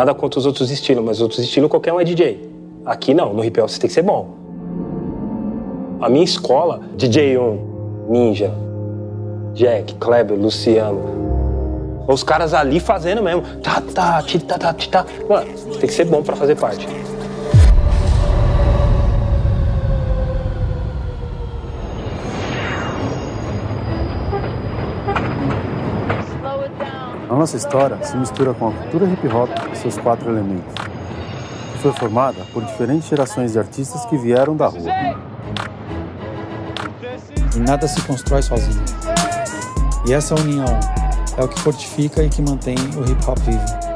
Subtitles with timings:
[0.00, 2.50] Nada contra os outros estilos, mas outros estilos qualquer um é DJ.
[2.86, 4.30] Aqui não, no hop você tem que ser bom.
[6.00, 7.58] A minha escola, DJ1,
[8.08, 8.50] Ninja,
[9.52, 11.02] Jack, Kleber, Luciano,
[12.08, 13.42] os caras ali fazendo mesmo.
[13.62, 15.06] Tá, tá, tá, tá, tá.
[15.28, 16.88] Mano, tem que ser bom para fazer parte.
[27.40, 30.74] Nossa história se mistura com a cultura hip hop e seus quatro elementos.
[31.72, 34.90] Que foi formada por diferentes gerações de artistas que vieram da rua.
[37.56, 38.84] E nada se constrói sozinho.
[40.06, 40.66] E essa união
[41.38, 43.90] é o que fortifica e que mantém o hip hop vivo.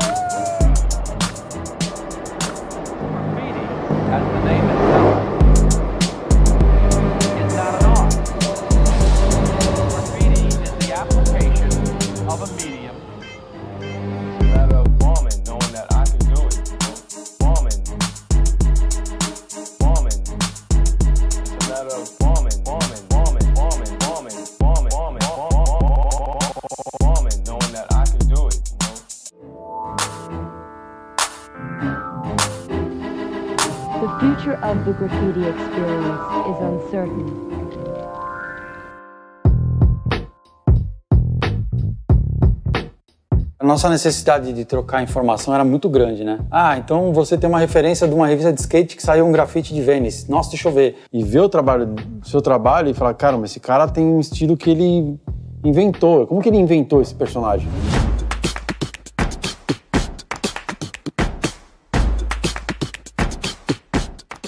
[43.75, 46.39] Nossa necessidade de trocar informação era muito grande, né?
[46.48, 49.75] Ah, então você tem uma referência de uma revista de skate que saiu um grafite
[49.75, 50.30] de Vênice.
[50.30, 50.97] Nossa, deixa eu ver.
[51.12, 54.20] E ver o trabalho, o seu trabalho e falar, cara, mas esse cara tem um
[54.20, 55.19] estilo que ele
[55.64, 56.25] inventou.
[56.25, 57.67] Como que ele inventou esse personagem?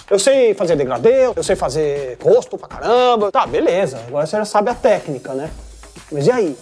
[0.09, 3.33] Eu sei fazer degradê, eu sei fazer rosto pra caramba.
[3.33, 3.99] Tá, beleza.
[4.07, 5.51] Agora você já sabe a técnica, né?
[6.13, 6.57] Mas e aí?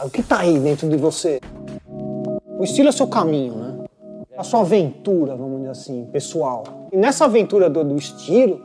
[0.00, 1.40] O que tá aí dentro de você?
[2.58, 3.84] O estilo é seu caminho, né?
[4.36, 6.64] A sua aventura, vamos dizer assim, pessoal.
[6.90, 8.60] E nessa aventura do, do estilo,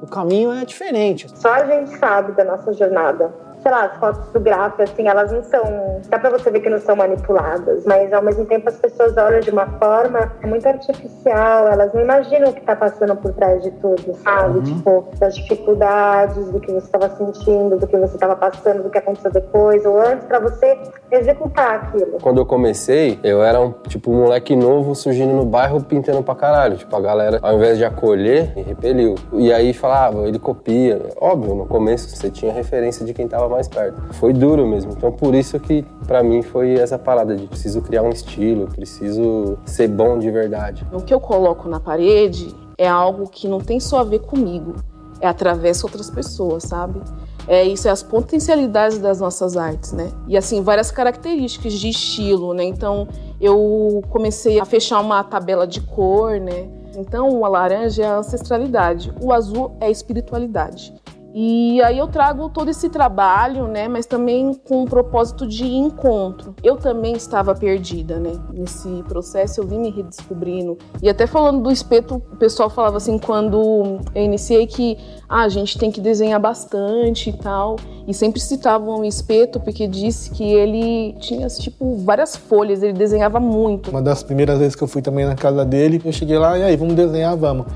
[0.00, 1.26] o caminho é diferente.
[1.38, 3.30] Só a gente sabe da nossa jornada
[3.66, 6.00] sei lá, as fotos do gráfico, assim, elas não são.
[6.08, 9.40] Dá pra você ver que não são manipuladas, mas ao mesmo tempo as pessoas olham
[9.40, 13.72] de uma forma muito artificial, elas não imaginam o que tá passando por trás de
[13.72, 14.58] tudo, sabe?
[14.58, 14.62] Uhum.
[14.62, 18.98] Tipo, das dificuldades, do que você estava sentindo, do que você estava passando, do que
[18.98, 20.78] aconteceu depois, ou antes, para você
[21.10, 22.18] executar aquilo.
[22.22, 26.36] Quando eu comecei, eu era um, tipo, um moleque novo surgindo no bairro pintando pra
[26.36, 26.76] caralho.
[26.76, 29.16] Tipo, a galera, ao invés de acolher, me repeliu.
[29.32, 31.00] E aí falava, ele copia.
[31.20, 34.00] Óbvio, no começo você tinha referência de quem tava mais perto.
[34.14, 34.92] Foi duro mesmo.
[34.92, 39.58] Então por isso que para mim foi essa parada de preciso criar um estilo, preciso
[39.64, 40.86] ser bom de verdade.
[40.92, 44.74] O que eu coloco na parede é algo que não tem só a ver comigo,
[45.20, 47.00] é atravessa outras pessoas, sabe?
[47.48, 50.10] É isso, é as potencialidades das nossas artes, né?
[50.26, 52.64] E assim, várias características de estilo, né?
[52.64, 53.06] Então,
[53.40, 56.68] eu comecei a fechar uma tabela de cor, né?
[56.96, 60.92] Então, o laranja é a ancestralidade, o azul é a espiritualidade.
[61.38, 66.54] E aí eu trago todo esse trabalho, né, mas também com um propósito de encontro.
[66.64, 70.78] Eu também estava perdida, né, nesse processo, eu vim me redescobrindo.
[71.02, 74.96] E até falando do espeto, o pessoal falava assim quando eu iniciei que
[75.28, 77.76] ah, a gente tem que desenhar bastante e tal.
[78.08, 83.38] E sempre citavam o espeto porque disse que ele tinha tipo várias folhas, ele desenhava
[83.38, 83.90] muito.
[83.90, 86.62] Uma das primeiras vezes que eu fui também na casa dele, eu cheguei lá e
[86.62, 87.66] aí, vamos desenhar, vamos.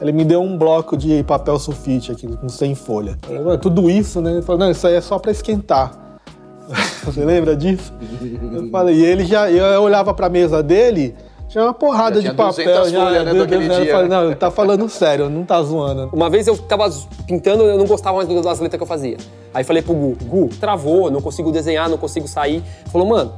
[0.00, 3.16] Ele me deu um bloco de papel sulfite aqui, com 100 folhas.
[3.62, 4.32] Tudo isso, né?
[4.32, 5.92] Ele falou, não, isso aí é só para esquentar.
[7.04, 7.92] Você lembra disso?
[8.52, 11.14] Eu falei, e ele já, eu olhava para a mesa dele,
[11.48, 12.88] tinha uma porrada de papel.
[12.88, 16.10] Já, folhas, né, do, dia, falei, não, ele tá falando sério, não tá zoando.
[16.12, 16.90] Uma vez eu tava
[17.26, 19.16] pintando, eu não gostava mais das letras que eu fazia.
[19.52, 22.62] Aí falei pro Gu, Gu, travou, não consigo desenhar, não consigo sair.
[22.90, 23.32] Falou, mano,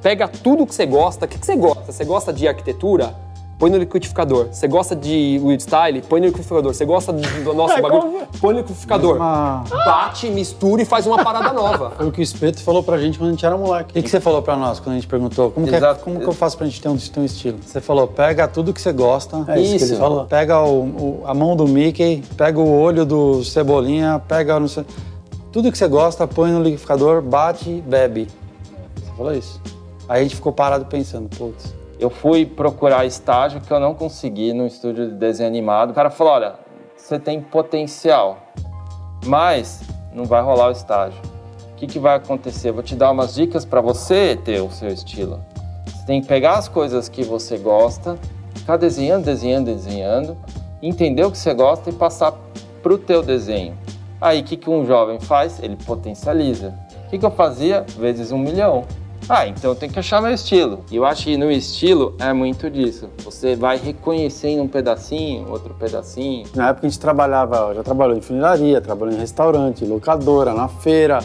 [0.00, 1.26] pega tudo que você gosta.
[1.26, 1.92] O que, que você gosta?
[1.92, 3.14] Você gosta de arquitetura?
[3.58, 4.48] Põe no liquidificador.
[4.52, 6.02] Você gosta de weed style?
[6.02, 6.74] Põe no liquidificador.
[6.74, 8.26] Você gosta do nosso é, bagulho?
[8.40, 9.16] Põe no liquidificador.
[9.16, 9.64] Uma...
[9.68, 11.90] Bate, mistura e faz uma parada nova.
[11.96, 13.90] Foi o que o Espeto falou pra gente quando a gente era moleque.
[13.90, 15.50] O que, que você falou pra nós quando a gente perguntou?
[15.50, 17.58] Como, que, é, como que eu faço pra gente ter um, ter um estilo?
[17.64, 19.44] Você falou, pega tudo que você gosta.
[19.48, 19.86] É isso, isso.
[19.86, 20.24] que ele falou.
[20.26, 24.84] Pega o, o, a mão do Mickey, pega o olho do Cebolinha, pega não sei,
[25.56, 28.28] tudo que você gosta, põe no liquidificador, bate, bebe.
[28.96, 29.60] Você falou isso.
[30.08, 34.52] Aí a gente ficou parado pensando, putz, eu fui procurar estágio que eu não consegui
[34.52, 35.90] no estúdio de desenho animado.
[35.90, 36.54] O cara falou: olha,
[36.96, 38.38] você tem potencial,
[39.24, 39.82] mas
[40.12, 41.20] não vai rolar o estágio.
[41.72, 42.72] O que, que vai acontecer?
[42.72, 45.40] vou te dar umas dicas para você ter o seu estilo.
[45.86, 48.18] Você tem que pegar as coisas que você gosta,
[48.54, 50.36] ficar desenhando, desenhando, desenhando,
[50.82, 52.32] entender o que você gosta e passar
[52.82, 53.76] para o teu desenho.
[54.20, 55.62] Aí, o que, que um jovem faz?
[55.62, 56.74] Ele potencializa.
[57.06, 57.84] O que, que eu fazia?
[57.98, 58.84] Vezes um milhão.
[59.28, 60.80] Ah, então tem que achar meu estilo.
[60.90, 63.08] E eu acho que no estilo é muito disso.
[63.24, 66.46] Você vai reconhecendo um pedacinho, outro pedacinho.
[66.54, 71.18] Na época a gente trabalhava, já trabalhou em funilaria, trabalhou em restaurante, locadora, na feira,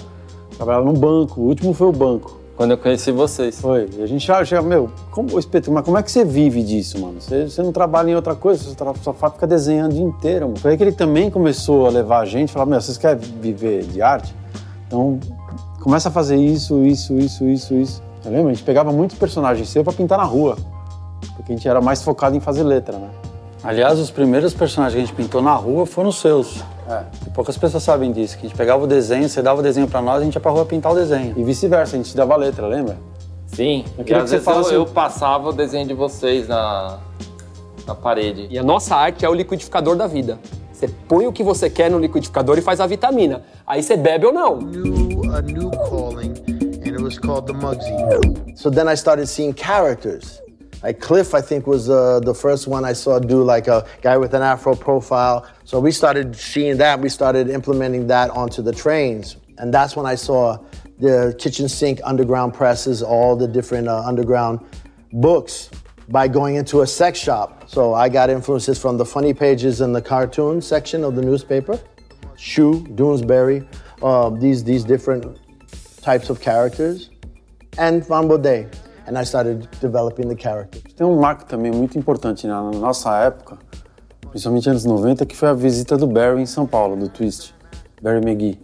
[0.58, 1.42] trabalhava num banco.
[1.42, 2.40] O último foi o banco.
[2.58, 3.62] Quando eu conheci vocês.
[3.62, 3.88] Foi.
[3.96, 7.00] E a gente já chega, meu, como, Espeto, mas como é que você vive disso,
[7.00, 7.22] mano?
[7.22, 10.46] Você, você não trabalha em outra coisa, você tra- só fica desenhando o dia inteiro,
[10.48, 10.60] mano.
[10.60, 13.84] Foi aí que ele também começou a levar a gente, falar, meu, vocês querem viver
[13.84, 14.34] de arte?
[14.88, 15.20] Então,
[15.82, 18.04] começa a fazer isso, isso, isso, isso, isso.
[18.22, 18.52] Você lembra?
[18.52, 20.56] A gente pegava muitos personagens seus pra pintar na rua.
[21.36, 23.10] Porque a gente era mais focado em fazer letra, né?
[23.64, 26.64] Aliás, os primeiros personagens que a gente pintou na rua foram os seus.
[26.90, 27.04] É.
[27.28, 29.88] E poucas pessoas sabem disso, que a gente pegava o desenho, você dava o desenho
[29.88, 31.34] pra nós, a gente ia pra rua pintar o desenho.
[31.38, 32.98] E vice-versa, a gente dava a letra, lembra?
[33.46, 33.86] Sim.
[33.98, 36.98] Eu E queria às que você eu, falasse- eu passava o desenho de vocês na,
[37.86, 38.48] na parede.
[38.50, 40.40] E a nossa arte é o liquidificador da vida.
[40.72, 43.44] Você põe o que você quer no liquidificador e faz a vitamina.
[43.68, 44.60] Aí você bebe ou não.
[45.34, 48.58] a new calling, and it was called the Muggsy.
[48.58, 50.42] So then I started seeing characters.
[50.84, 54.18] Like Cliff, I think was uh, the first one I saw do like a guy
[54.18, 55.46] with an afro profile.
[55.64, 57.00] So we started seeing that.
[57.00, 60.58] We started implementing that onto the trains, and that's when I saw
[61.00, 64.60] the kitchen sink underground presses, all the different uh, underground
[65.14, 65.70] books
[66.10, 67.61] by going into a sex shop.
[67.72, 71.80] So I got influences from the funny pages in the cartoon section of the newspaper,
[72.36, 73.66] Shoe, Doonesbury,
[74.02, 75.40] uh, these these different
[76.02, 77.12] types of characters,
[77.78, 78.76] and Van Baudet.
[79.08, 80.84] And I started developing the characters.
[80.98, 83.58] Tem um marco também muito importante na nossa época,
[84.30, 87.56] principalmente anos 90, que foi a visita do Barry em São Paulo, do Twist,
[88.02, 88.60] Barry McGee.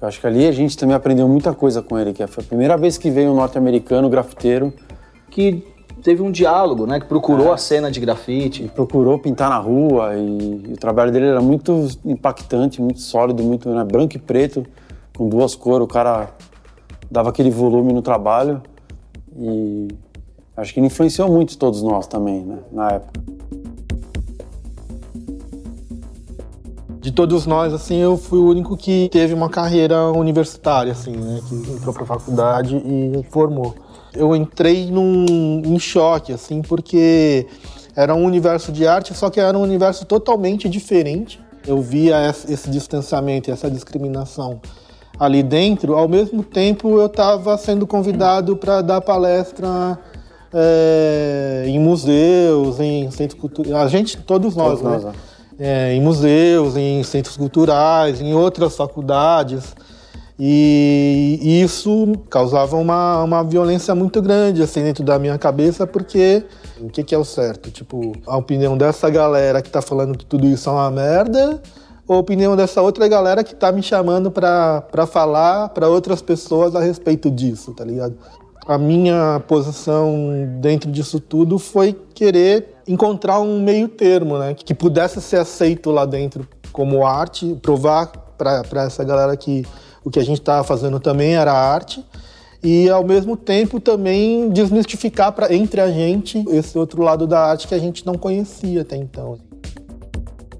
[0.00, 2.46] Eu acho que ali a gente também aprendeu muita coisa com ele, que foi a
[2.46, 4.72] primeira vez que veio um norte-americano grafiteiro
[5.28, 5.66] que
[6.02, 7.00] teve um diálogo, né?
[7.00, 8.70] Que procurou a cena de grafite.
[8.74, 13.68] procurou pintar na rua e, e o trabalho dele era muito impactante, muito sólido, muito
[13.68, 14.64] né, branco e preto,
[15.16, 15.84] com duas cores.
[15.84, 16.30] O cara
[17.10, 18.62] dava aquele volume no trabalho
[19.36, 19.88] e
[20.56, 23.20] acho que ele influenciou muito todos nós também, né, na época.
[27.00, 31.40] De todos nós, assim, eu fui o único que teve uma carreira universitária, assim, né?
[31.48, 33.74] Que entrou pra faculdade e formou.
[34.18, 37.46] Eu entrei num, em choque, assim, porque
[37.94, 41.40] era um universo de arte, só que era um universo totalmente diferente.
[41.66, 44.60] Eu via esse distanciamento e essa discriminação
[45.18, 45.94] ali dentro.
[45.94, 49.98] Ao mesmo tempo, eu estava sendo convidado para dar palestra
[50.52, 53.74] é, em museus, em centros culturais.
[53.74, 54.90] A gente, todos nós, Todos né?
[54.90, 55.12] nós, né?
[55.60, 59.74] É, em museus, em centros culturais, em outras faculdades.
[60.38, 66.44] E, isso causava uma, uma violência muito grande assim dentro da minha cabeça, porque
[66.80, 67.70] o que, que é o certo?
[67.70, 71.60] Tipo, a opinião dessa galera que tá falando que tudo isso é uma merda,
[72.06, 76.76] ou a opinião dessa outra galera que tá me chamando pra falar pra outras pessoas
[76.76, 78.16] a respeito disso, tá ligado?
[78.66, 80.14] A minha posição
[80.60, 84.54] dentro disso tudo foi querer encontrar um meio termo, né?
[84.54, 89.64] Que pudesse ser aceito lá dentro como arte, provar para essa galera que
[90.08, 92.02] o que a gente estava fazendo também era arte
[92.62, 97.68] e ao mesmo tempo também desmistificar para entre a gente esse outro lado da arte
[97.68, 99.38] que a gente não conhecia até então.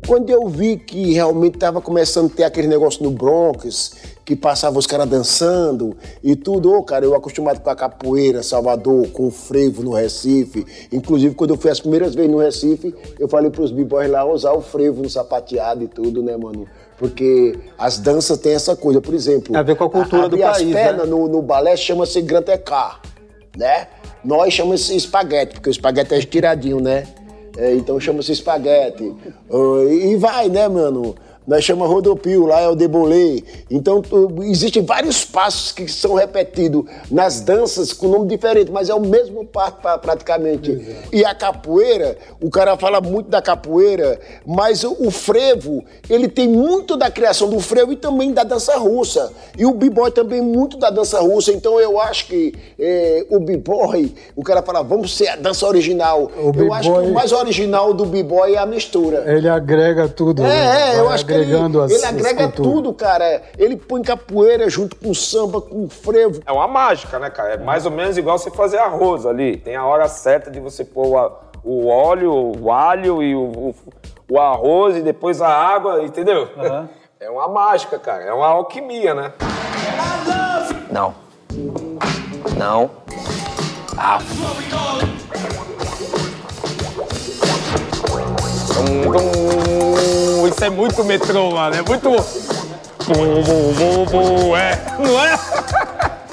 [0.06, 3.94] Quando eu vi que realmente estava começando a ter aquele negócio no Bronx,
[4.24, 9.08] que passava os caras dançando e tudo, ô cara, eu acostumado com a capoeira, Salvador,
[9.08, 10.66] com o frevo no Recife.
[10.92, 14.52] Inclusive, quando eu fui as primeiras vezes no Recife, eu falei pros b-boys lá usar
[14.52, 16.66] o frevo no sapateado e tudo, né, mano?
[16.98, 19.52] Porque as danças têm essa coisa, por exemplo.
[19.52, 21.10] Tem a ver com a cultura do abrir as país, pernas né?
[21.10, 23.00] no, no balé chama-se grantecar,
[23.56, 23.86] né?
[24.24, 27.06] Nós chamamos espaguete, porque o espaguete é estiradinho, né?
[27.56, 29.14] É, então chama-se espaguete.
[29.50, 31.14] Ah, e vai, né, mano?
[31.48, 33.42] Nós chamamos rodopio, lá é o debolê.
[33.70, 34.02] Então,
[34.42, 39.46] existem vários passos que são repetidos nas danças com nome diferente, mas é o mesmo
[39.46, 40.78] passo pra- praticamente.
[41.10, 46.98] E a capoeira, o cara fala muito da capoeira, mas o, frevo, ele tem muito
[46.98, 49.32] da criação do frevo e também da dança russa.
[49.56, 51.50] E o b-boy também muito da dança russa.
[51.50, 56.30] Então, eu acho que eh, o b-boy, o cara fala, vamos ser a dança original.
[56.36, 59.24] O eu acho que o mais original do b-boy é a mistura.
[59.34, 60.42] Ele agrega tudo.
[60.42, 60.90] né?
[60.92, 62.72] É, é, eu acho que ele, agregando as- ele as agrega culturas.
[62.72, 63.42] tudo, cara.
[63.58, 66.40] Ele põe capoeira junto com samba, com frevo.
[66.46, 67.54] É uma mágica, né, cara?
[67.54, 69.56] É mais ou menos igual você fazer arroz ali.
[69.56, 73.40] Tem a hora certa de você pôr o, a- o óleo, o alho e o,
[73.40, 73.74] o,
[74.30, 76.48] o arroz e depois a água, entendeu?
[77.20, 78.22] É uma mágica, cara.
[78.22, 79.32] É uma alquimia, né?
[80.88, 81.12] Não.
[82.56, 82.90] Não.
[83.96, 84.18] Ah.
[88.72, 89.10] Tum,
[90.48, 91.76] Isso é muito metrô, mano.
[91.76, 92.08] É muito.
[92.08, 95.38] Bum, bum, bum, bum, é, não é?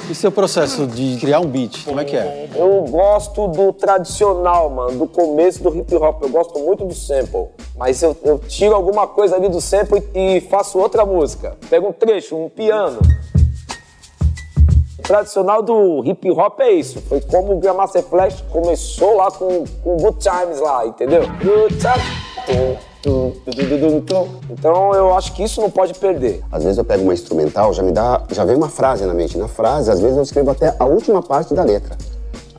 [0.10, 2.50] E seu processo de criar um beat, como é que é?
[2.56, 6.22] Eu gosto do tradicional, mano, do começo do hip hop.
[6.22, 7.48] Eu gosto muito do sample.
[7.76, 11.58] Mas eu, eu tiro alguma coisa ali do sample e, e faço outra música.
[11.70, 13.00] Pego um trecho, um piano.
[14.98, 17.02] O tradicional do hip hop é isso.
[17.02, 21.22] Foi como o Grandmaster Flash começou lá com, com o Good Times lá, entendeu?
[21.22, 22.95] Good Times.
[24.50, 26.42] Então eu acho que isso não pode perder.
[26.52, 29.38] Às vezes eu pego uma instrumental, já me dá, já vem uma frase na mente.
[29.38, 31.98] Na frase, às vezes eu escrevo até a última parte da letra.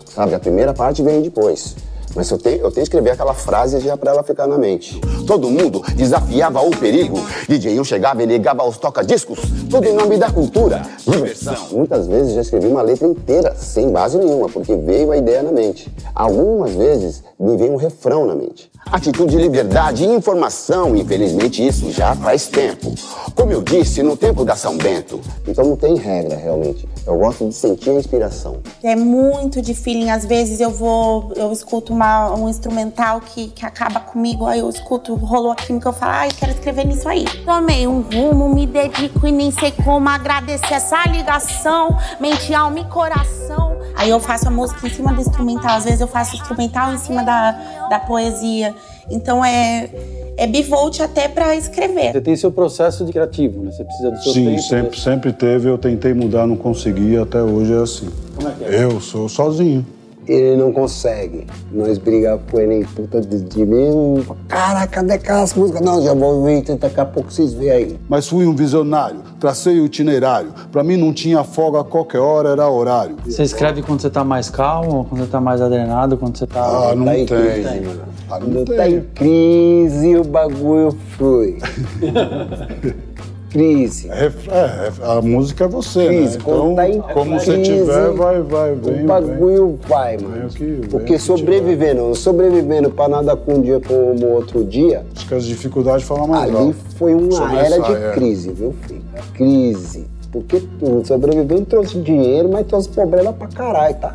[0.06, 1.76] Sabe, a primeira parte vem depois.
[2.16, 4.98] Mas eu tenho, eu tenho que escrever aquela frase já pra ela ficar na mente.
[5.26, 7.20] Todo mundo desafiava o perigo.
[7.46, 9.38] DJ 1 chegava e ligava os toca-discos.
[9.68, 11.54] Tudo em nome da cultura, diversão.
[11.72, 15.52] Muitas vezes já escrevi uma letra inteira, sem base nenhuma, porque veio a ideia na
[15.52, 15.92] mente.
[16.14, 18.70] Algumas vezes me veio um refrão na mente.
[18.90, 22.94] Atitude, liberdade e informação, infelizmente isso já faz tempo.
[23.34, 25.20] Como eu disse, no tempo da São Bento.
[25.46, 26.88] Então não tem regra, realmente.
[27.06, 28.60] Eu gosto de sentir a inspiração.
[28.82, 30.10] É muito de feeling.
[30.10, 34.68] Às vezes eu vou, eu escuto uma, um instrumental que, que acaba comigo, aí eu
[34.68, 37.24] escuto, rolou a química, eu falo, ai, quero escrever nisso aí.
[37.44, 42.84] Tomei um rumo, me dedico e nem sei como agradecer essa ligação, mente, alma e
[42.86, 43.76] coração.
[43.94, 46.98] Aí eu faço a música em cima do instrumental, às vezes eu faço instrumental em
[46.98, 47.52] cima da,
[47.88, 48.74] da poesia.
[49.08, 49.88] Então é,
[50.36, 52.12] é bivolt até pra escrever.
[52.12, 53.70] Você tem seu processo de criativo, né?
[53.72, 54.62] Você precisa do seu Sim, tempo.
[54.62, 55.68] sempre, sempre teve.
[55.68, 58.08] Eu tentei mudar, não consegui, até hoje é assim.
[58.34, 58.84] Como é que é?
[58.84, 59.84] Eu sou sozinho.
[60.26, 61.46] Ele não consegue.
[61.72, 64.26] Nós brigamos com ele em puta de, de mim.
[64.48, 65.80] Cara, cadê aquelas músicas?
[65.82, 68.00] Não, já vou ver, daqui a pouco vocês veem aí.
[68.08, 70.52] Mas fui um visionário, tracei o itinerário.
[70.72, 73.16] Pra mim não tinha folga a qualquer hora, era horário.
[73.24, 76.90] Você escreve quando você tá mais calmo, quando você tá mais adrenado, quando você tá.
[76.90, 77.36] Ah, não Tá em tem.
[77.38, 78.00] crise, mano.
[78.28, 78.76] Ah, não Quando tem.
[78.76, 81.58] tá em crise, o bagulho flui.
[83.56, 84.08] crise.
[84.10, 86.44] É, é, a música é você, Crise, né?
[86.44, 89.04] quando Então, tá em como você crise, tiver, vai, vai, vem.
[89.04, 90.34] o bagulho vai, mano.
[90.34, 95.04] Vem o que- vem Porque sobrevivendo, sobrevivendo pra nada com um dia como outro dia,
[95.16, 96.74] Acho que as dificuldades falam mais ali alto.
[96.96, 98.12] foi uma era de é.
[98.12, 99.02] crise, viu, filho?
[99.34, 100.06] Crise.
[100.30, 100.62] Porque
[101.04, 104.14] sobrevivendo trouxe dinheiro, mas trouxe problema pra caralho, tá?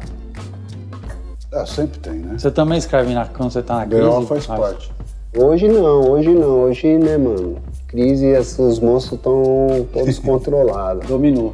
[1.54, 2.36] É, sempre tem, né?
[2.38, 4.02] Você também escreve na, quando você tá na crise?
[4.04, 4.22] B.O.
[4.22, 4.92] faz parte.
[5.38, 6.62] Hoje não, hoje não.
[6.62, 7.56] Hoje, né, mano?
[7.92, 11.08] Crise, esses- os monstros estão todos controlados.
[11.08, 11.54] Dominou.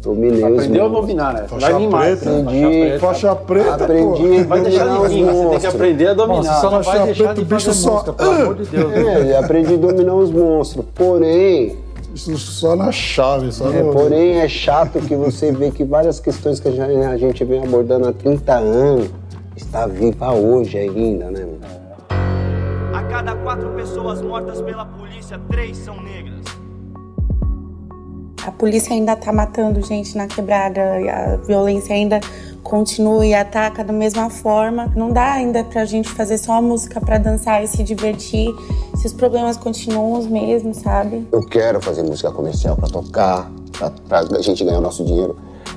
[0.00, 1.44] Dominei os Aprendeu a dominar, né?
[1.48, 2.20] Faixa Vai vir mais.
[2.20, 2.38] preta.
[2.40, 4.44] Aprendi, Faixa preta, aprendi pô.
[4.48, 5.74] Vai deixar dominar os ninguém, você tem que monstros.
[5.74, 6.42] aprender a dominar.
[6.54, 8.92] Você só não vai deixar de o bicho fazer só- música, pelo amor de Deus.
[8.94, 10.84] É, aprendi a dominar os monstros.
[10.94, 11.76] Porém,
[12.14, 13.92] Isso só na chave, só é, no...
[13.92, 17.62] porém é chato que você vê que várias questões que a gente- a gente vem
[17.62, 19.08] abordando há 30 anos
[19.56, 21.85] está viva hoje ainda, né, mano?
[23.46, 26.42] A quatro pessoas mortas pela polícia, três são negras.
[28.44, 32.18] A polícia ainda tá matando gente na quebrada, e a violência ainda
[32.64, 34.92] continua e ataca da mesma forma.
[34.96, 38.48] Não dá ainda pra gente fazer só música pra dançar e se divertir
[38.96, 41.24] se os problemas continuam os mesmos, sabe?
[41.30, 43.48] Eu quero fazer música comercial pra tocar,
[43.78, 45.36] pra, pra gente ganhar o nosso dinheiro.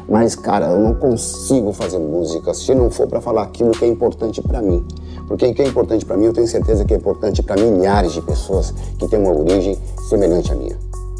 [0.09, 3.87] Mas, cara, eu não consigo fazer música se não for pra falar aquilo que é
[3.87, 4.83] importante pra mim.
[5.27, 8.13] Porque o que é importante pra mim, eu tenho certeza que é importante pra milhares
[8.13, 9.77] de pessoas que têm uma origem
[10.09, 10.75] semelhante à minha.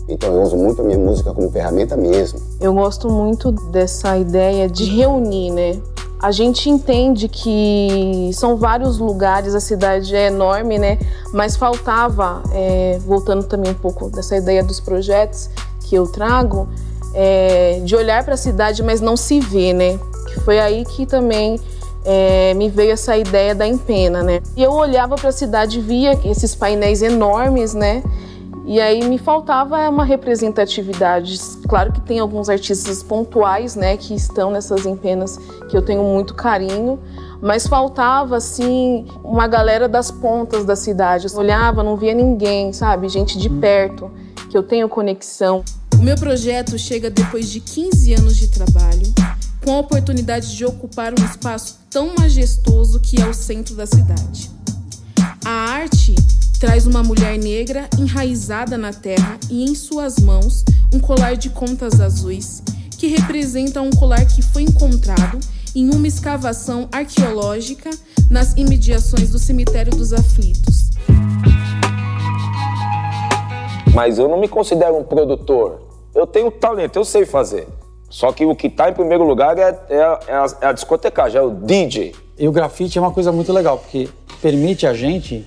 [0.08, 2.39] Então eu uso muito a minha música como ferramenta mesmo.
[2.60, 5.79] Eu gosto muito dessa ideia de reunir, né?
[6.19, 10.98] A gente entende que são vários lugares, a cidade é enorme, né?
[11.31, 15.50] Mas faltava, é, voltando também um pouco dessa ideia dos projetos
[15.81, 16.67] que eu trago,
[17.13, 20.00] é, de olhar para a cidade, mas não se ver, né?
[20.46, 21.60] Foi aí que também
[22.06, 24.42] é, me veio essa ideia da empena, né?
[24.56, 28.04] E eu olhava para a cidade, via esses painéis enormes, né?
[28.66, 31.39] E aí me faltava uma representatividade.
[31.68, 35.38] Claro que tem alguns artistas pontuais, né, que estão nessas empenas
[35.68, 37.00] que eu tenho muito carinho,
[37.42, 41.25] mas faltava assim uma galera das pontas da cidade.
[41.34, 43.10] Eu olhava, não via ninguém, sabe?
[43.10, 44.12] Gente de perto,
[44.50, 45.63] que eu tenho conexão.
[45.94, 49.13] O meu projeto chega depois de 15 anos de trabalho,
[49.63, 54.50] com a oportunidade de ocupar um espaço tão majestoso que é o centro da cidade.
[55.46, 56.15] A arte
[56.60, 62.01] traz uma mulher negra enraizada na terra e em suas mãos um colar de contas
[62.01, 62.63] azuis,
[62.98, 65.39] que representa um colar que foi encontrado
[65.75, 67.89] em uma escavação arqueológica
[68.29, 70.89] nas imediações do cemitério dos aflitos.
[73.93, 75.81] Mas eu não me considero um produtor.
[76.13, 77.67] Eu tenho talento, eu sei fazer.
[78.10, 79.96] Só que o que tá em primeiro lugar é, é,
[80.27, 82.15] é a, é a discotecagem, é o DJ.
[82.38, 84.10] E o grafite é uma coisa muito legal, porque
[84.41, 85.46] permite a gente,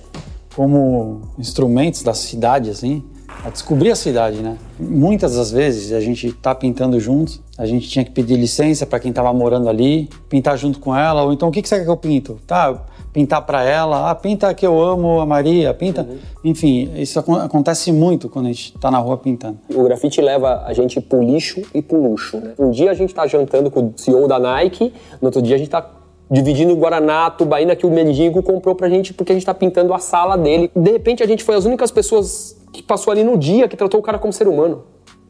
[0.55, 3.03] como instrumentos da cidade, assim,
[3.43, 4.57] a descobrir a cidade, né?
[4.79, 8.99] Muitas das vezes a gente tá pintando juntos, A gente tinha que pedir licença para
[8.99, 11.83] quem estava morando ali, pintar junto com ela, ou então o que, que você quer
[11.83, 12.39] que eu pinto?
[12.47, 16.05] Tá, pintar para ela, ah, pinta que eu amo a Maria, pinta.
[16.43, 19.59] Enfim, isso acon- acontece muito quando a gente tá na rua pintando.
[19.73, 22.37] O grafite leva a gente pro lixo e pro luxo.
[22.37, 22.53] Né?
[22.57, 24.91] Um dia a gente tá jantando com o CEO da Nike,
[25.21, 25.87] no outro dia a gente tá
[26.31, 29.53] dividindo o Guaraná, a tubaína que o mendigo comprou pra gente porque a gente tá
[29.53, 30.71] pintando a sala dele.
[30.75, 33.99] De repente a gente foi as únicas pessoas que passou ali no dia que tratou
[33.99, 34.85] o cara como ser humano.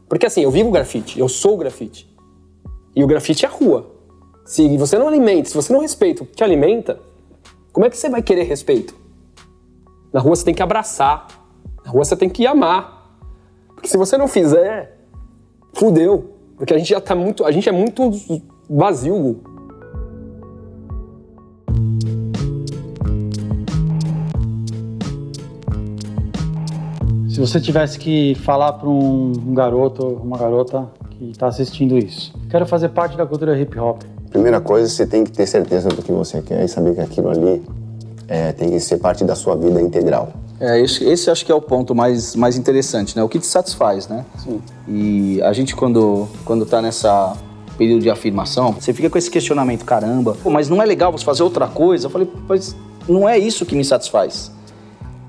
[0.08, 2.08] Porque assim, eu vivo o grafite, eu sou o grafite.
[2.96, 3.88] E o grafite é a rua.
[4.46, 7.00] Se você não alimenta, se você não respeita o que alimenta,
[7.74, 8.96] como é que você vai querer respeito?
[10.14, 11.26] Na rua você tem que abraçar.
[11.84, 13.18] Na rua você tem que amar.
[13.70, 15.00] Porque se você não fizer,
[15.74, 16.36] fudeu.
[16.56, 17.44] Porque a gente já tá muito.
[17.44, 18.12] A gente é muito
[18.70, 19.42] vazio.
[27.28, 32.68] Se você tivesse que falar para um, garoto uma garota que está assistindo isso, quero
[32.68, 34.04] fazer parte da cultura hip hop.
[34.34, 37.30] Primeira coisa, você tem que ter certeza do que você quer e saber que aquilo
[37.30, 37.62] ali
[38.28, 40.34] é, tem que ser parte da sua vida integral.
[40.60, 43.24] É, esse, esse acho que é o ponto mais, mais interessante, né?
[43.24, 44.26] O que te satisfaz, né?
[44.44, 44.60] Sim.
[44.88, 47.38] E a gente, quando, quando tá nessa
[47.78, 51.24] período de afirmação, você fica com esse questionamento, caramba, pô, mas não é legal você
[51.24, 52.08] fazer outra coisa?
[52.08, 52.76] Eu falei, mas
[53.08, 54.52] não é isso que me satisfaz.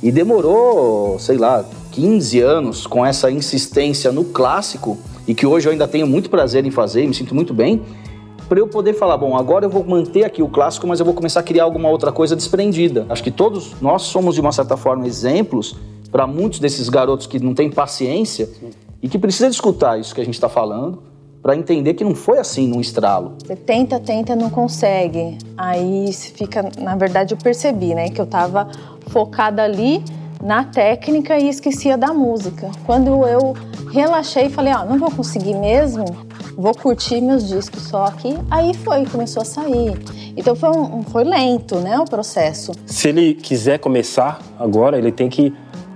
[0.02, 4.96] E demorou, sei lá, 15 anos com essa insistência no clássico,
[5.28, 7.82] e que hoje eu ainda tenho muito prazer em fazer, me sinto muito bem,
[8.48, 11.14] para eu poder falar, bom, agora eu vou manter aqui o clássico, mas eu vou
[11.14, 13.06] começar a criar alguma outra coisa desprendida.
[13.08, 15.76] Acho que todos nós somos, de uma certa forma, exemplos
[16.10, 18.48] para muitos desses garotos que não têm paciência
[19.02, 21.02] e que precisam escutar isso que a gente está falando
[21.42, 23.34] para entender que não foi assim num estralo.
[23.44, 25.36] Você tenta, tenta, não consegue.
[25.58, 28.68] Aí fica, na verdade, eu percebi, né, que eu tava
[29.08, 30.02] focada ali
[30.42, 32.70] na técnica e esquecia da música.
[32.86, 33.54] Quando eu
[33.92, 36.04] relaxei e falei, ó, não vou conseguir mesmo,
[36.56, 38.34] vou curtir meus discos só aqui.
[38.50, 39.97] Aí foi, começou a sair.
[40.36, 42.73] Então foi, um, foi lento, né, o processo.
[42.86, 45.52] Se ele quiser começar agora, ele tem que.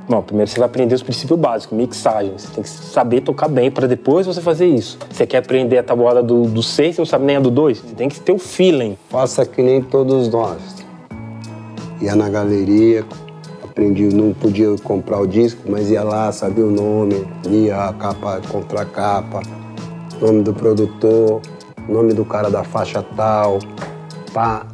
[0.09, 2.33] Não, primeiro você vai aprender os princípios básicos, mixagem.
[2.37, 4.99] Você tem que saber tocar bem para depois você fazer isso.
[5.11, 7.79] Você quer aprender a tabuada do, do 6, você não sabe nem a do 2?
[7.79, 8.97] Você tem que ter o feeling.
[9.11, 10.59] Faça que nem todos nós.
[12.01, 13.05] Ia na galeria,
[13.62, 18.40] aprendi, não podia comprar o disco, mas ia lá, sabia o nome, lia a capa,
[18.51, 19.42] contra capa,
[20.20, 21.40] nome do produtor,
[21.88, 23.59] nome do cara da faixa tal,
[24.33, 24.66] pá.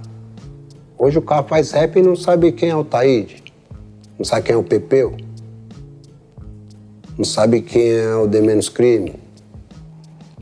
[0.99, 3.43] Hoje o cara faz rap e não sabe quem é o Taíde,
[4.19, 5.15] não sabe quem é o Pepeu,
[7.19, 9.15] não sabe quem é o The Menos Crime.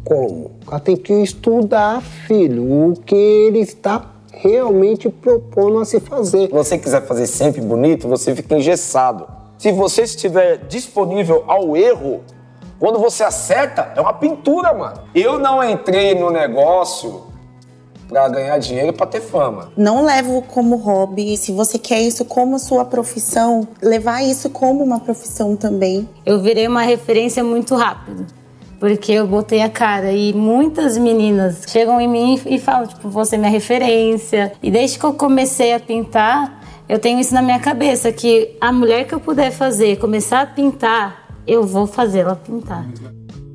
[0.05, 0.53] Como?
[0.63, 6.47] O cara tem que estudar, filho, o que ele está realmente propondo a se fazer.
[6.47, 9.27] Se você quiser fazer sempre bonito, você fica engessado.
[9.59, 12.21] Se você estiver disponível ao erro,
[12.83, 15.03] quando você acerta, é uma pintura, mano.
[15.15, 17.29] Eu não entrei no negócio
[18.09, 19.71] pra ganhar dinheiro e pra ter fama.
[19.77, 21.37] Não levo como hobby.
[21.37, 26.09] Se você quer isso como sua profissão, levar isso como uma profissão também.
[26.27, 28.27] Eu virei uma referência muito rápido.
[28.81, 33.37] Porque eu botei a cara e muitas meninas chegam em mim e falam, tipo, você
[33.37, 34.55] é minha referência.
[34.61, 38.73] E desde que eu comecei a pintar, eu tenho isso na minha cabeça, que a
[38.73, 42.87] mulher que eu puder fazer, começar a pintar, eu vou fazê-la pintar.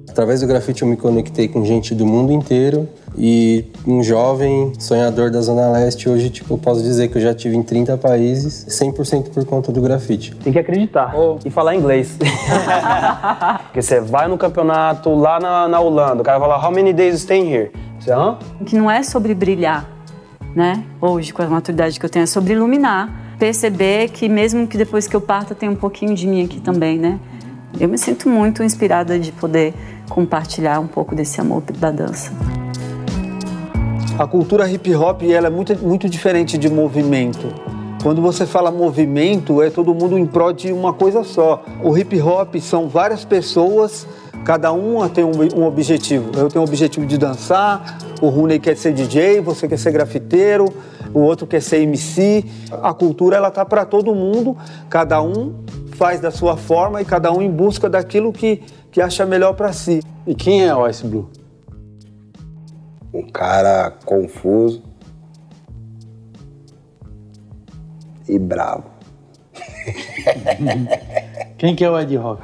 [0.09, 5.29] Através do grafite eu me conectei com gente do mundo inteiro e um jovem sonhador
[5.29, 8.65] da Zona Leste, hoje tipo, eu posso dizer que eu já tive em 30 países,
[8.67, 10.35] 100% por conta do grafite.
[10.37, 11.13] Tem que acreditar
[11.45, 12.17] e falar inglês.
[13.65, 17.21] Porque você vai no campeonato lá na, na Holanda, o cara fala, how many days
[17.21, 17.71] staying here?
[17.99, 18.37] Você, hã?
[18.65, 19.87] que não é sobre brilhar,
[20.55, 20.83] né?
[20.99, 23.27] Hoje, com a maturidade que eu tenho, é sobre iluminar.
[23.37, 26.97] Perceber que mesmo que depois que eu parta tem um pouquinho de mim aqui também,
[26.97, 27.19] né?
[27.79, 29.73] Eu me sinto muito inspirada de poder
[30.09, 32.31] compartilhar um pouco desse amor da dança.
[34.17, 37.53] A cultura hip hop ela é muito, muito diferente de movimento.
[38.01, 41.63] Quando você fala movimento, é todo mundo em prol de uma coisa só.
[41.83, 44.07] O hip hop são várias pessoas,
[44.43, 46.31] cada uma tem um, um objetivo.
[46.35, 50.65] Eu tenho o objetivo de dançar, o Rooney quer ser DJ, você quer ser grafiteiro,
[51.13, 52.43] o outro quer ser MC.
[52.81, 54.57] A cultura ela tá para todo mundo,
[54.89, 55.53] cada um
[55.97, 59.73] faz da sua forma e cada um em busca daquilo que, que acha melhor para
[59.73, 60.01] si.
[60.27, 61.27] E quem é o Ice Blue?
[63.11, 64.83] Um cara confuso
[68.29, 68.83] e bravo.
[71.57, 72.43] Quem que é o Ed Rock?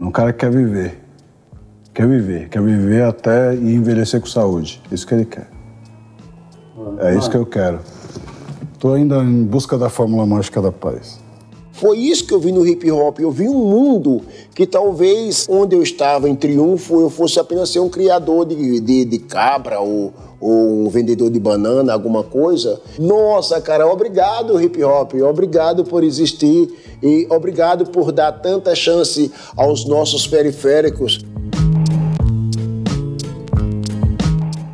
[0.00, 0.98] Um cara que quer viver.
[1.92, 2.48] Quer viver.
[2.48, 4.80] Quer viver até e envelhecer com saúde.
[4.90, 5.48] Isso que ele quer.
[7.00, 7.80] É isso que eu quero.
[8.78, 11.20] Tô ainda em busca da fórmula mágica da paz.
[11.78, 13.20] Foi isso que eu vi no hip hop.
[13.20, 14.20] Eu vi um mundo
[14.52, 19.04] que talvez onde eu estava em triunfo eu fosse apenas ser um criador de, de,
[19.04, 22.80] de cabra ou, ou um vendedor de banana, alguma coisa.
[22.98, 26.68] Nossa, cara, obrigado hip hop, obrigado por existir
[27.00, 31.24] e obrigado por dar tanta chance aos nossos periféricos.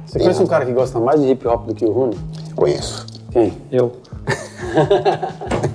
[0.06, 2.16] Você conhece um cara que gosta mais de hip hop do que o Rune?
[2.56, 3.04] Conheço.
[3.30, 3.52] Quem?
[3.70, 3.92] Eu.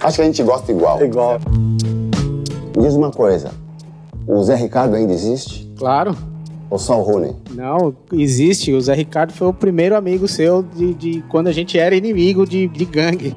[0.00, 1.02] Acho que a gente gosta igual.
[1.04, 1.38] Igual.
[2.80, 3.50] Diz uma coisa,
[4.26, 5.68] o Zé Ricardo ainda existe?
[5.76, 6.16] Claro.
[6.70, 7.34] Ou só o Rony?
[7.50, 8.72] Não, existe.
[8.72, 12.46] O Zé Ricardo foi o primeiro amigo seu de, de quando a gente era inimigo
[12.46, 13.34] de, de gangue.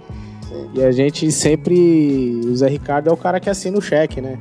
[0.73, 2.41] E a gente sempre.
[2.45, 4.37] O Zé Ricardo é o cara que assina o cheque, né?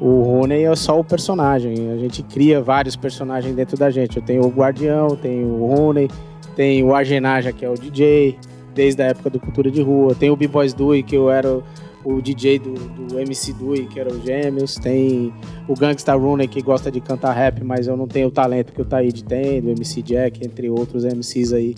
[0.00, 1.90] O Rony é só o personagem.
[1.90, 4.16] A gente cria vários personagens dentro da gente.
[4.16, 6.08] Eu tenho o Guardião, tenho o Rony,
[6.54, 8.38] tenho o Agenaja, que é o DJ,
[8.78, 10.14] desde a época do Cultura de Rua.
[10.14, 11.60] Tem o B-Boys Dui, que eu era
[12.04, 14.76] o, DJ do, do MC Dui, que era o Gêmeos.
[14.76, 15.34] Tem
[15.66, 18.80] o Gangsta Rooney, que gosta de cantar rap, mas eu não tenho o talento que
[18.80, 21.74] o Taíde tem, do MC Jack, entre outros MCs aí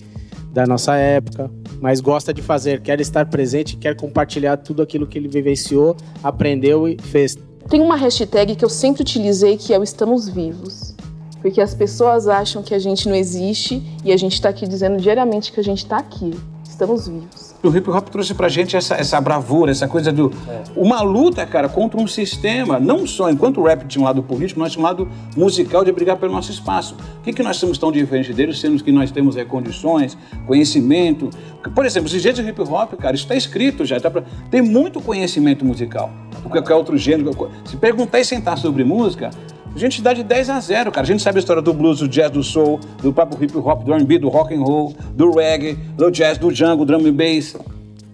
[0.52, 1.50] da nossa época.
[1.80, 6.86] Mas gosta de fazer, quer estar presente, quer compartilhar tudo aquilo que ele vivenciou, aprendeu
[6.86, 7.38] e fez.
[7.70, 10.94] Tem uma hashtag que eu sempre utilizei que é o Estamos Vivos.
[11.40, 15.00] Porque as pessoas acham que a gente não existe e a gente está aqui dizendo
[15.00, 16.32] diariamente que a gente está aqui.
[16.70, 17.54] Estamos vivos.
[17.64, 20.32] O hip hop trouxe pra gente essa, essa bravura, essa coisa do.
[20.76, 22.78] Uma luta, cara, contra um sistema.
[22.78, 25.90] Não só enquanto o rap tinha um lado político, nós tínhamos um lado musical de
[25.90, 26.96] brigar pelo nosso espaço.
[27.18, 31.28] O que, que nós somos tão diferente deles, sendo que nós temos é, condições, conhecimento.
[31.74, 33.98] Por exemplo, os jeitos de hip hop, cara, isso está escrito já.
[33.98, 34.22] Tá pra...
[34.48, 36.08] Tem muito conhecimento musical.
[36.48, 37.32] Qualquer outro gênero.
[37.64, 39.30] Se perguntar e sentar sobre música,
[39.74, 41.04] a gente dá de 10 a 0, cara.
[41.04, 43.84] A gente sabe a história do blues, do jazz, do soul, do próprio hip hop,
[43.84, 47.56] do R&B, do rock and roll, do reggae, do jazz, do jungle, drum and bass.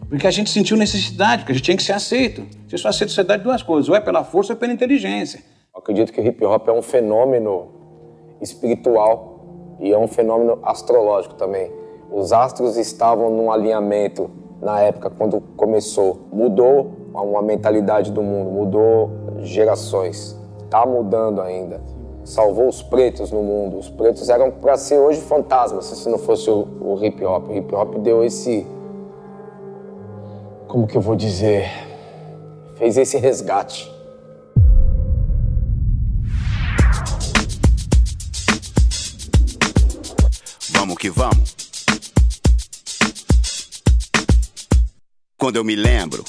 [0.08, 2.46] Porque a gente sentiu necessidade, porque a gente tinha que ser aceito.
[2.68, 5.40] Você só aceita sociedade duas coisas, ou é pela força ou é pela inteligência.
[5.74, 7.68] Eu acredito que o hip hop é um fenômeno
[8.40, 11.70] espiritual e é um fenômeno astrológico também.
[12.10, 16.28] Os astros estavam num alinhamento na época quando começou.
[16.32, 19.10] Mudou uma mentalidade do mundo, mudou
[19.42, 20.38] gerações.
[20.70, 21.80] Tá mudando ainda.
[22.24, 23.78] Salvou os pretos no mundo.
[23.78, 27.48] Os pretos eram para ser hoje fantasmas se não fosse o, o hip hop.
[27.48, 28.66] O hip hop deu esse
[30.76, 31.70] como que eu vou dizer?
[32.76, 33.90] Fez esse resgate.
[40.70, 41.54] Vamos que vamos.
[45.38, 46.24] Quando eu me lembro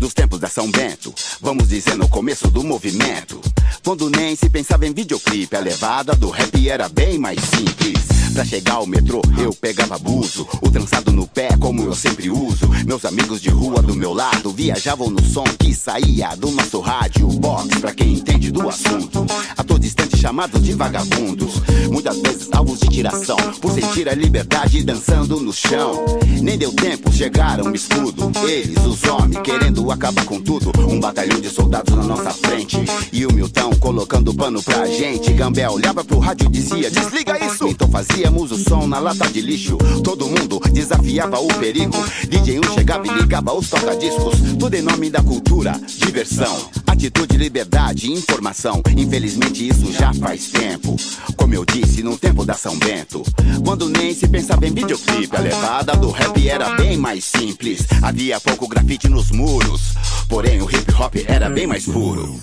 [0.00, 3.40] dos tempos da São Bento, vamos dizer no começo do movimento.
[3.86, 8.04] Quando nem se pensava em videoclipe, a levada do rap era bem mais simples.
[8.34, 12.68] Pra chegar ao metrô, eu pegava abuso, o trançado no pé, como eu sempre uso.
[12.84, 17.28] Meus amigos de rua do meu lado viajavam no som que saía do nosso rádio
[17.28, 19.24] box, pra quem entende do assunto.
[19.56, 19.95] A todo instante
[20.36, 26.04] chamados de vagabundos, muitas vezes alvos de tiração, por sentir a liberdade dançando no chão.
[26.42, 28.30] Nem deu tempo, chegaram escudo.
[28.46, 30.72] Eles, os homens, querendo acabar com tudo.
[30.90, 32.76] Um batalhão de soldados na nossa frente.
[33.10, 35.32] E o Milton colocando pano pra gente.
[35.32, 37.68] Gambé olhava pro rádio e dizia: Desliga isso!
[37.68, 39.78] Então fazíamos o som na lata de lixo.
[40.04, 41.96] Todo mundo desafiava o perigo.
[42.28, 44.36] DJ 1 chegava e ligava os toca-discos.
[44.58, 48.82] Tudo em nome da cultura, diversão, atitude, liberdade, informação.
[48.96, 50.96] Infelizmente isso já faz tempo.
[51.36, 53.22] Como eu disse, no tempo da São Bento.
[53.64, 57.86] Quando nem se pensava em videoclipe, a levada do rap era bem mais simples.
[58.02, 59.92] Havia pouco grafite nos muros,
[60.26, 62.34] porém o hip hop era bem mais puro.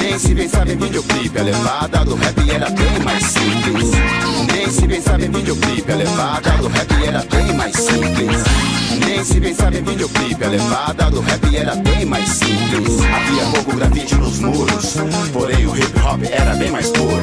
[0.00, 3.90] Nem se pensava em videoclipe, a levada do rap era bem mais simples.
[4.54, 8.11] Nem se pensava em videoclipe, a levada do rap era bem mais simples.
[10.02, 13.00] Videoclipe, a levada do rap era bem mais simples.
[13.04, 14.96] Havia pouco grafite nos muros,
[15.32, 17.22] porém o hip hop era bem mais puro.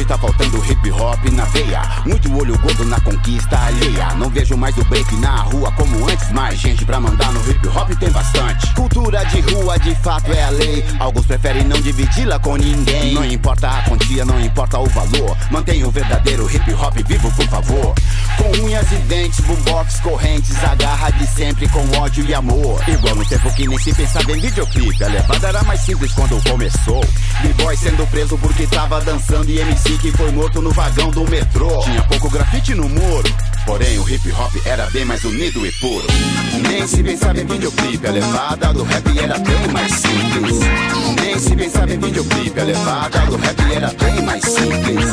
[0.00, 1.82] Hoje tá faltando hip hop na veia.
[2.06, 4.14] Muito olho gordo na conquista alheia.
[4.14, 6.32] Não vejo mais o break na rua como antes.
[6.32, 8.72] Mais gente pra mandar no hip hop tem bastante.
[8.72, 10.82] Cultura de rua de fato é a lei.
[10.98, 13.12] Alguns preferem não dividi-la com ninguém.
[13.12, 15.36] Não importa a quantia, não importa o valor.
[15.50, 17.94] Mantenha o verdadeiro hip hop vivo, por favor.
[18.38, 20.64] Com unhas e dentes, boombox, correntes.
[20.64, 22.82] A garra de sempre com ódio e amor.
[22.88, 25.04] Igual no tempo que nem se pensava em videoclipe.
[25.04, 27.04] A levada era mais simples quando começou.
[27.42, 29.50] B-boy sendo preso porque tava dançando.
[29.50, 31.80] E MC que foi morto no vagão do metrô.
[31.82, 33.34] Tinha pouco grafite no muro.
[33.66, 36.06] Porém, o hip hop era bem mais unido e puro.
[36.68, 38.06] Nem se pensava em videoclipe.
[38.06, 40.58] A levada do rap era bem mais simples.
[41.40, 45.06] Se pensava em videoclipe, a levada do rap era bem mais simples.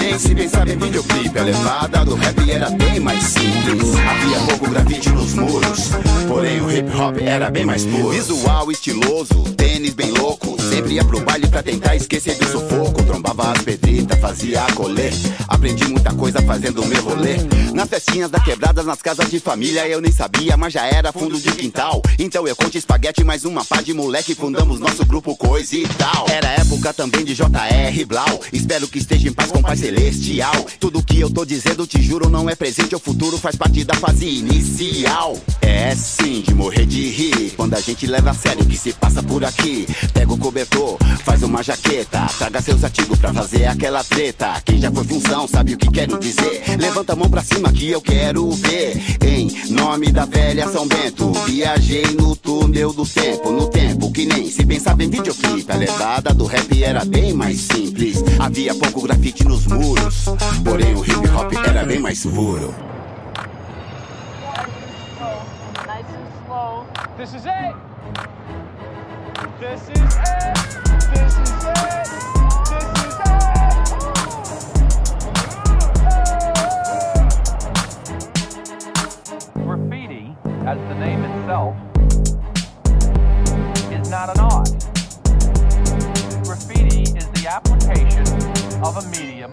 [0.00, 3.82] Nem se pensava em videoclipe, a levada do rap era bem mais simples.
[4.08, 5.90] Havia pouco grafite nos muros,
[6.28, 8.10] porém o hip hop era bem mais puro.
[8.10, 10.56] Visual estiloso, tênis bem louco.
[10.62, 13.02] Sempre ia pro baile pra tentar esquecer do sufoco.
[13.02, 15.10] Trombava as pedritas, fazia colê.
[15.48, 17.36] Aprendi muita coisa fazendo meu rolê.
[17.72, 21.38] Nas festinhas da quebradas, nas casas de família, eu nem sabia, mas já era fundo
[21.38, 22.00] de quintal.
[22.18, 24.34] Então eu conto espaguete, mais uma pá de moleque.
[24.34, 26.26] Fundamos nosso grupo Coisa e tal.
[26.28, 28.42] Era época também de JR Blau.
[28.52, 30.66] Espero que esteja em paz com o Pai Celestial.
[30.78, 33.94] Tudo que eu tô dizendo, te juro, não é presente ou futuro, faz parte da
[33.94, 35.34] fase inicial.
[35.62, 37.54] É sim, de morrer de rir.
[37.56, 39.86] Quando a gente leva a sério o que se passa por aqui.
[40.12, 42.26] Pega o cobertor, faz uma jaqueta.
[42.36, 44.60] Traga seus artigos pra fazer aquela treta.
[44.62, 46.64] Quem já foi função sabe o que quero dizer.
[46.78, 49.02] Levanta a mão pra cima que eu quero ver.
[49.24, 53.50] Em nome da velha São Bento, viajei no túnel do tempo.
[53.50, 55.72] No tempo que nem se pensava em videoclipe.
[55.72, 58.22] A levada do rap era bem mais simples.
[58.38, 60.24] Havia pouco grafite nos muros.
[60.64, 62.74] Porém o hip hop era bem mais puro.
[67.16, 67.74] This is it.
[69.58, 70.54] This is it.
[71.12, 72.06] This is it.
[72.68, 73.06] This
[80.66, 81.76] as the name itself,
[83.92, 84.75] is not an art.
[88.86, 89.45] Of a medium.